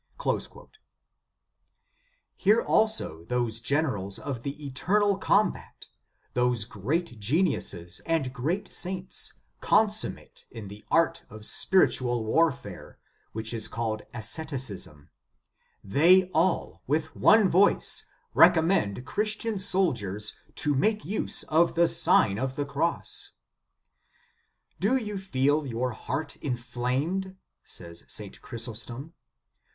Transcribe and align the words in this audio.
"* 0.01 0.45
Hear 2.37 2.59
also 2.59 3.23
those 3.25 3.61
generals 3.61 4.17
of 4.17 4.41
the 4.41 4.65
eternal 4.65 5.19
combat, 5.19 5.89
those 6.33 6.65
great 6.65 7.19
geniuses 7.19 8.01
and 8.07 8.33
great 8.33 8.73
saints, 8.73 9.33
consummate 9.59 10.47
in 10.49 10.69
the 10.69 10.83
art 10.89 11.23
of 11.29 11.45
spiritual 11.45 12.23
warfare, 12.25 12.97
which 13.33 13.53
is 13.53 13.67
called 13.67 14.01
asceticism; 14.11 15.11
they 15.83 16.31
all, 16.31 16.81
with 16.87 17.15
one 17.15 17.47
voice, 17.47 18.05
recommend 18.33 19.05
Christian 19.05 19.59
soldiers 19.59 20.33
to 20.55 20.73
make 20.73 21.05
use 21.05 21.43
of 21.43 21.75
the 21.75 21.87
Sign 21.87 22.39
of 22.39 22.55
the 22.55 22.65
Cross. 22.65 23.33
"Do 24.79 24.97
you 24.97 25.19
feel 25.19 25.67
your 25.67 25.91
heart 25.91 26.37
inflamed?" 26.37 27.35
says 27.63 28.03
St. 28.07 28.41
Chrysostom. 28.41 29.13